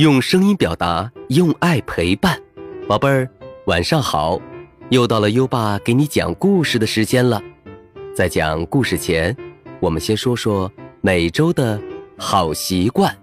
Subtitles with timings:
[0.00, 2.40] 用声音表达，用爱陪伴。
[2.88, 3.28] 宝贝儿，
[3.66, 4.40] 晚上好！
[4.88, 7.38] 又到了优爸给你讲故事的时间了。
[8.16, 9.36] 在讲故事前，
[9.78, 10.72] 我们先说说
[11.02, 11.78] 每周的
[12.16, 13.14] 好习惯。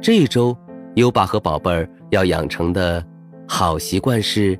[0.00, 0.56] 这一周，
[0.94, 3.06] 优爸和宝贝儿要养成的
[3.46, 4.58] 好习惯是：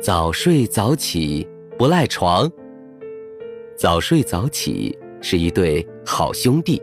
[0.00, 1.44] 早睡早起，
[1.76, 2.48] 不赖床。
[3.76, 6.80] 早睡早起是一对好兄弟。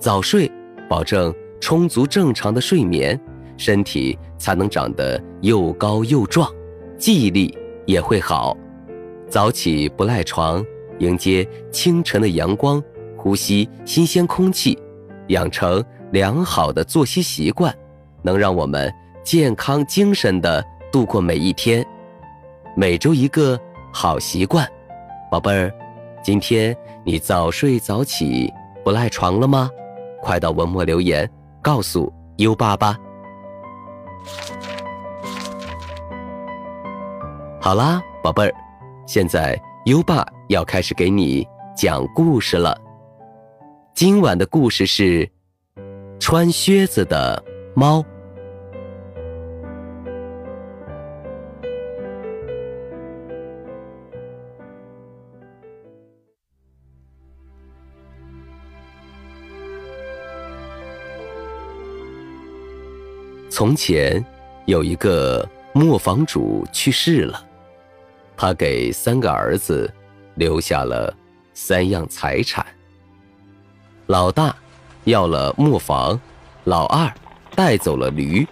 [0.00, 0.50] 早睡，
[0.88, 3.18] 保证充足正常的睡眠，
[3.56, 6.52] 身体才能长得又高又壮，
[6.98, 8.56] 记忆力也会好。
[9.28, 10.64] 早起不赖床，
[10.98, 12.82] 迎接清晨的阳光，
[13.16, 14.76] 呼吸新鲜空气，
[15.28, 17.72] 养成良好的作息习惯，
[18.22, 18.92] 能让我们
[19.22, 21.86] 健康精神的度过每一天。
[22.76, 23.56] 每周一个
[23.92, 24.68] 好习惯，
[25.30, 25.72] 宝贝儿。
[26.22, 28.52] 今天你早睡早起
[28.84, 29.70] 不赖床了吗？
[30.20, 31.30] 快到文末留言
[31.62, 32.98] 告诉优爸吧。
[37.60, 38.54] 好啦，宝贝儿，
[39.06, 41.46] 现在优爸要开始给你
[41.76, 42.76] 讲故事了。
[43.94, 45.30] 今晚的故事是
[46.18, 47.42] 穿靴子的
[47.74, 48.04] 猫。
[63.58, 64.24] 从前，
[64.66, 67.44] 有一个磨坊主去世了，
[68.36, 69.92] 他给三个儿子
[70.36, 71.12] 留下了
[71.54, 72.64] 三样财产。
[74.06, 74.54] 老大
[75.06, 76.20] 要了磨坊，
[76.62, 77.12] 老二
[77.56, 78.46] 带走了驴，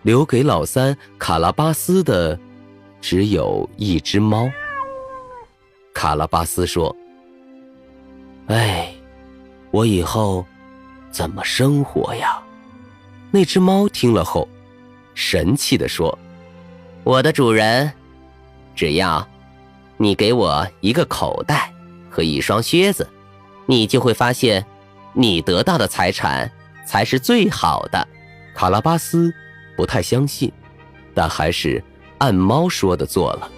[0.00, 2.40] 留给老三卡拉巴斯的
[3.02, 4.50] 只有一只猫。
[5.92, 6.96] 卡拉巴斯说
[8.48, 8.94] ：“哎，
[9.70, 10.42] 我以后
[11.10, 12.41] 怎么生活呀？”
[13.34, 14.46] 那只猫听了后，
[15.14, 16.18] 神气地说
[17.02, 17.90] ：“我的主人，
[18.76, 19.26] 只要
[19.96, 21.72] 你给我一个口袋
[22.10, 23.08] 和一双靴子，
[23.64, 24.62] 你就会发现，
[25.14, 26.52] 你得到的财产
[26.86, 28.06] 才是最好的。”
[28.54, 29.32] 卡拉巴斯
[29.78, 30.52] 不太相信，
[31.14, 31.82] 但还是
[32.18, 33.50] 按猫说的做了。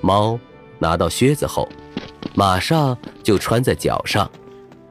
[0.00, 0.38] 猫
[0.78, 1.68] 拿到靴子后，
[2.36, 4.30] 马上就穿在脚上。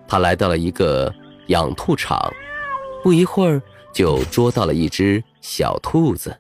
[0.06, 1.14] 他来到了一个
[1.48, 2.20] 养兔场，
[3.02, 3.62] 不一会儿。
[3.94, 6.38] 就捉到了一只小兔子，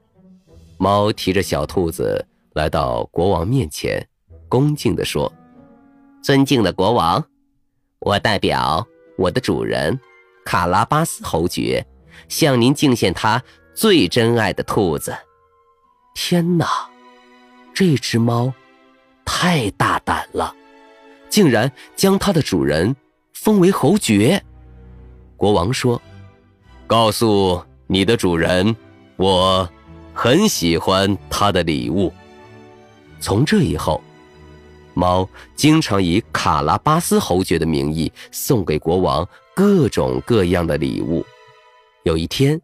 [0.77, 4.07] 猫提着小兔子来到国王面前，
[4.47, 5.31] 恭敬地说
[6.21, 7.25] ：“尊敬的国王，
[7.99, 8.85] 我代表
[9.17, 9.99] 我的主人
[10.45, 11.83] 卡拉巴斯侯爵，
[12.29, 13.41] 向您敬献他
[13.73, 15.15] 最珍爱的兔子。”
[16.13, 16.67] 天哪，
[17.73, 18.53] 这只猫
[19.25, 20.55] 太大胆了，
[21.29, 22.95] 竟然将它的主人
[23.33, 24.43] 封为侯爵。
[25.35, 25.99] 国王说。
[26.87, 28.73] 告诉你的主人，
[29.17, 29.69] 我
[30.13, 32.13] 很喜欢他的礼物。
[33.19, 34.01] 从这以后，
[34.93, 41.25] 猫经常以卡拉巴斯侯爵的名义送给国王各种各样的礼物。
[42.03, 42.59] 有一天，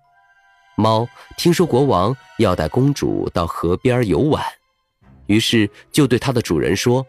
[0.78, 1.06] 猫
[1.38, 4.42] 听说国王要带公主到河边游玩，
[5.26, 7.06] 于是就对它的主人说：“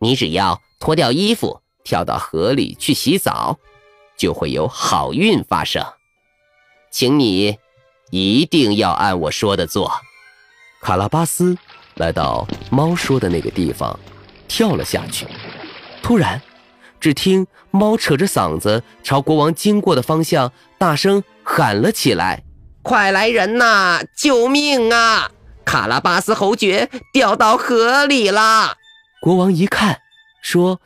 [0.00, 3.58] 你只要脱掉衣服，跳到河里去洗澡，
[4.16, 5.84] 就会有好运发生。”
[6.94, 7.58] 请你
[8.12, 9.90] 一定要按我说的做。
[10.80, 11.58] 卡拉巴斯
[11.96, 13.98] 来到猫说的那个地方，
[14.46, 15.26] 跳了下去。
[16.04, 16.40] 突然，
[17.00, 22.44] 只听猫扯着嗓子朝国王经过的方向大声喊了起来
[22.82, 24.00] ：“快来人呐！
[24.16, 25.32] 救命啊！
[25.64, 28.76] 卡拉巴斯侯爵掉到河里了！”
[29.20, 30.00] 国王一看，
[30.40, 30.80] 说：“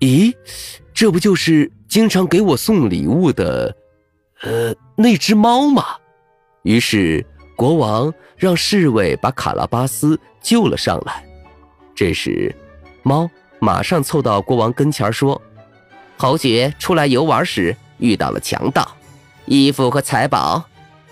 [0.00, 0.34] 咦，
[0.92, 3.76] 这不就是经常给我送礼物的？”
[4.42, 5.84] 呃，那只猫嘛，
[6.62, 7.24] 于是
[7.56, 11.24] 国王让侍卫把卡拉巴斯救了上来。
[11.94, 12.54] 这时，
[13.02, 15.40] 猫马上凑到国王跟前说
[16.16, 18.96] ：“侯爵出来游玩时遇到了强盗，
[19.44, 20.64] 衣服和财宝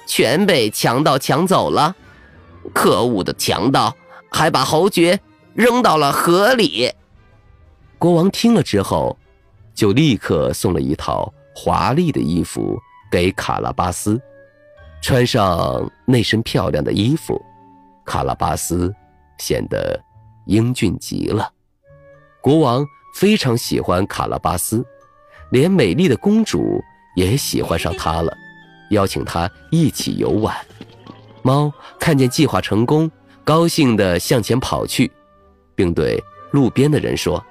[0.07, 1.95] 全被强盗抢走了。
[2.73, 3.95] 可恶的强盗
[4.31, 5.21] 还把侯爵
[5.53, 6.91] 扔到了河里。”
[7.99, 9.19] 国王听了之后，
[9.75, 12.81] 就立刻送了一套华丽的衣服。
[13.11, 14.21] 给卡拉巴斯
[15.01, 17.41] 穿上那身漂亮的衣服，
[18.05, 18.95] 卡拉巴斯
[19.39, 20.01] 显得
[20.47, 21.51] 英俊极了。
[22.41, 22.85] 国王
[23.15, 24.85] 非常喜欢卡拉巴斯，
[25.51, 26.83] 连美丽的公主
[27.17, 28.37] 也喜欢上他了，
[28.91, 30.57] 邀请他一起游玩。
[31.43, 33.11] 猫看见计划成功，
[33.45, 35.11] 高兴地向前跑去，
[35.75, 37.45] 并对路边的人说：“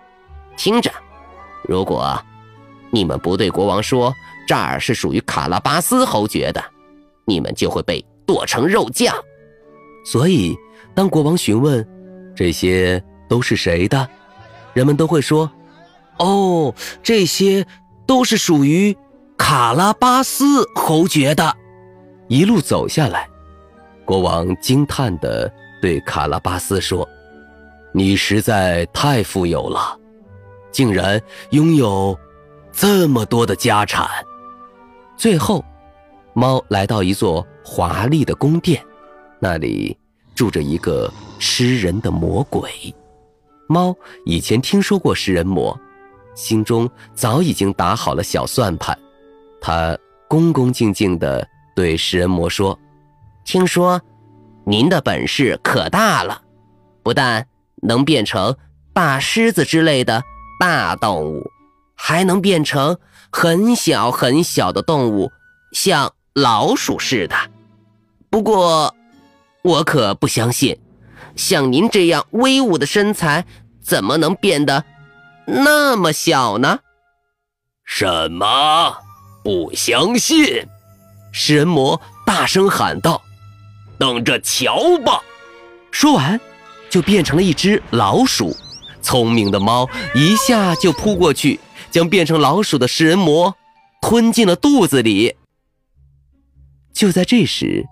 [0.58, 0.92] 听着，
[1.64, 2.22] 如果
[2.92, 4.14] 你们不对国王说
[4.48, 6.64] 这儿是属于卡拉巴斯侯爵的，
[7.26, 9.14] 你们就会被剁成肉酱。
[10.06, 10.58] 所以，
[10.96, 11.86] 当国王询问
[12.34, 14.08] 这些都是谁的，
[14.74, 15.52] 人们都会说
[16.18, 16.74] ：“哦，
[17.04, 17.68] 这些
[18.06, 18.96] 都是属于
[19.38, 21.54] 卡拉巴斯侯爵的。”
[22.30, 23.28] 一路走下来，
[24.06, 25.52] 国王惊叹地
[25.82, 27.08] 对卡拉巴斯说
[27.94, 30.00] ：“你实在太富有了，
[30.72, 32.18] 竟然拥有
[32.72, 34.08] 这么多的家产。”
[35.18, 35.66] 最后，
[36.34, 38.84] 猫来到一座华丽的宫殿。
[39.40, 39.98] 那里
[40.36, 42.72] 住着一个吃人的魔鬼。
[43.68, 45.78] 猫以前听说过食人魔，
[46.36, 48.98] 心中早已经打好了小算盘。
[49.60, 49.98] 他
[50.28, 52.78] 恭恭敬敬地对食人魔说
[53.44, 54.00] ：“听说
[54.66, 56.40] 您的本事可大了，
[57.02, 57.48] 不但
[57.82, 58.56] 能变成
[58.94, 60.22] 大狮子之类的
[60.60, 61.44] 大动物，
[61.96, 62.96] 还能变成
[63.32, 65.32] 很小很小的动物，
[65.72, 67.36] 像老鼠似的。
[68.30, 68.94] 不过……”
[69.64, 70.80] 我可不相信，
[71.36, 73.46] 像您这样威武的身材，
[73.82, 74.86] 怎么能变得
[75.46, 76.80] 那么小呢？
[77.84, 78.98] 什么？
[79.44, 80.66] 不相信？
[81.34, 83.22] 食人魔大声喊道
[84.00, 85.22] ：“等着瞧吧！”
[85.92, 86.40] 说完，
[86.90, 88.56] 就变成了一只老鼠。
[89.02, 91.60] 聪明的猫一下就扑过去，
[91.98, 93.56] 将变成老鼠的食人魔
[94.04, 95.36] 吞进了肚子里。
[96.94, 97.84] 就在这时，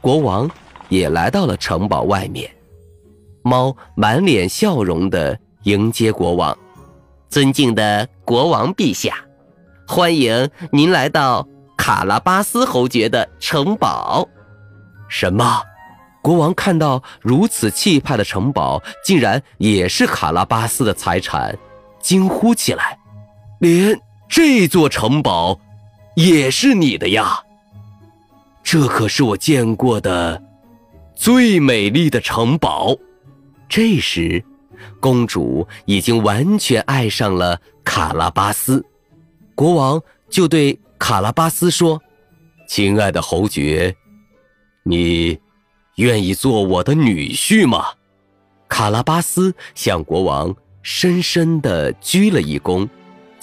[0.00, 0.50] 国王。
[0.88, 2.48] 也来到了城堡外面，
[3.42, 6.56] 猫满脸笑容地迎接国王。
[7.28, 9.16] 尊敬的国王陛下，
[9.86, 11.46] 欢迎您来到
[11.76, 14.28] 卡拉巴斯侯爵的城堡。
[15.08, 15.60] 什么？
[16.22, 21.56] 国王看到如此气派的城堡，竟然也是卡拉巴斯的财产，
[22.00, 22.96] 惊呼起来
[23.58, 23.98] ：“连
[24.28, 25.60] 这座城堡
[26.14, 27.40] 也是你的呀？
[28.62, 30.42] 这可是我见过的。”
[31.16, 32.94] 最美丽的城堡。
[33.68, 34.44] 这时，
[35.00, 38.84] 公主已经完全爱上了卡拉巴斯。
[39.54, 42.00] 国王就对卡拉巴斯说
[42.68, 43.96] ：“亲爱的侯爵，
[44.84, 45.38] 你
[45.96, 47.86] 愿意做我的女婿吗？”
[48.68, 52.86] 卡拉巴斯向国王深深地鞠了一躬，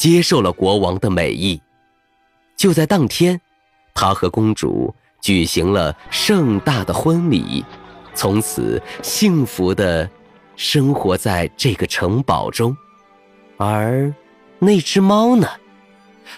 [0.04, 1.62] 接受了国王的美意。
[2.58, 3.40] 就在当天，
[3.94, 4.94] 他和公主。
[5.22, 7.64] 举行了盛大的婚礼，
[8.14, 10.10] 从此幸福的
[10.58, 12.76] 生活在这个城堡中。
[13.56, 14.14] 而
[14.60, 15.48] 那只猫呢？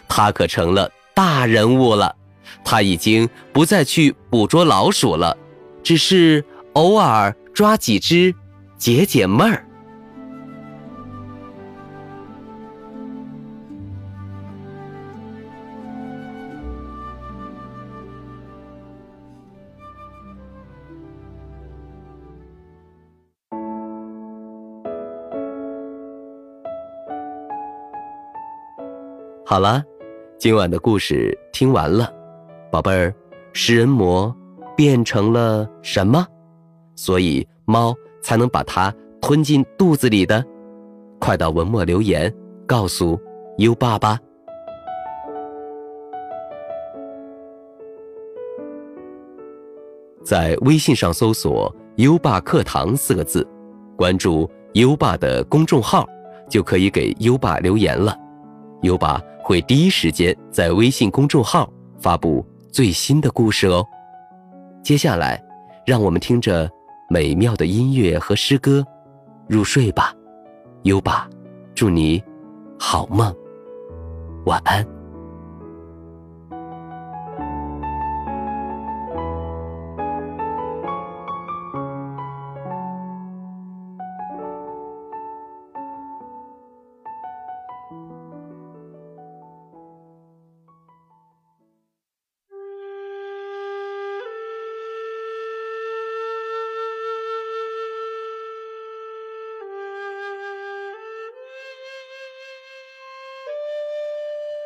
[0.07, 2.15] 它可成了大人物了。
[2.63, 5.35] 它已经不再去捕捉老鼠了，
[5.81, 8.31] 只是偶尔抓几只
[8.77, 9.64] 解解闷儿。
[29.47, 29.83] 好了，
[30.39, 32.11] 今晚的故事听完了，
[32.71, 33.13] 宝贝儿，
[33.53, 34.35] 食人魔
[34.75, 36.25] 变成了什么？
[36.95, 37.93] 所以猫
[38.23, 38.91] 才能把它
[39.21, 40.43] 吞进肚子里的？
[41.19, 42.33] 快到文末留言
[42.65, 43.21] 告诉
[43.59, 44.19] 优爸吧。
[50.23, 53.47] 在微信上搜索“优爸课堂”四个字，
[53.95, 56.03] 关注优爸的公众号，
[56.49, 58.17] 就可以给优爸留言了。
[58.81, 59.21] 优爸。
[59.47, 63.85] 会第一时间在微信公众号发布最新的故事哦。
[64.81, 65.39] 接下来，
[65.85, 66.67] 让我们听着
[67.11, 68.83] 美妙的音乐和诗歌
[69.47, 70.11] 入睡吧。
[70.81, 71.29] 优爸，
[71.75, 72.23] 祝你
[72.79, 73.31] 好梦，
[74.47, 74.83] 晚安。《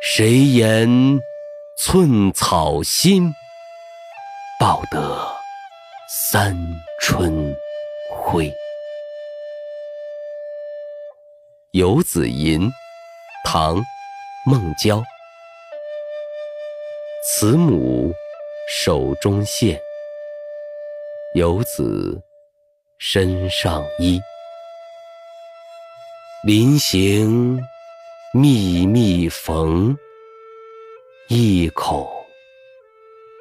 [0.00, 0.88] 谁言
[1.76, 3.34] 寸草心，
[4.60, 5.28] 报得
[6.08, 6.56] 三
[7.00, 7.52] 春
[8.08, 8.52] 晖。
[11.72, 12.70] 游子吟，
[13.44, 13.76] 唐·
[14.46, 15.02] 孟郊。
[17.26, 18.14] 慈母
[18.68, 19.80] 手中线，
[21.34, 22.22] 游子
[22.98, 24.20] 身上衣。
[26.44, 27.60] 临行
[28.40, 29.98] 密密缝，
[31.28, 32.08] 一口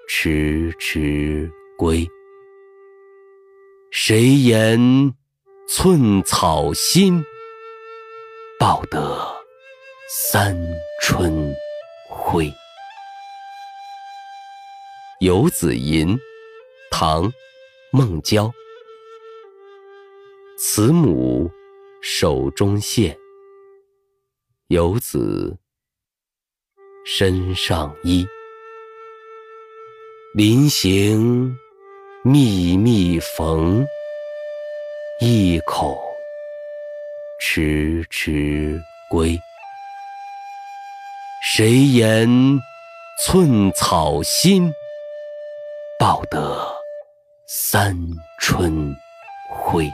[0.09, 2.03] 迟迟归。
[3.91, 5.13] 谁言
[5.69, 7.23] 寸草心，
[8.59, 9.23] 报得
[10.09, 10.57] 三
[11.03, 11.55] 春
[12.09, 12.51] 晖。
[15.19, 16.17] 游子吟，
[16.89, 17.25] 唐·
[17.91, 18.51] 孟郊。
[20.57, 21.51] 慈母
[22.01, 23.15] 手中线，
[24.69, 25.57] 游子
[27.05, 28.27] 身上衣。
[30.35, 31.57] 临行
[32.21, 33.87] 密密缝，
[35.21, 35.97] 意恐
[37.39, 38.77] 迟迟
[39.09, 39.39] 归。
[41.41, 42.27] 谁言
[43.23, 44.69] 寸草心，
[45.97, 46.61] 报得
[47.45, 47.97] 三
[48.41, 48.93] 春
[49.49, 49.89] 晖。